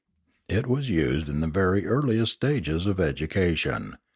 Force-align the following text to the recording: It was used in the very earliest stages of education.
It 0.49 0.65
was 0.65 0.89
used 0.89 1.29
in 1.29 1.41
the 1.41 1.47
very 1.47 1.85
earliest 1.85 2.33
stages 2.33 2.87
of 2.87 2.99
education. 2.99 3.97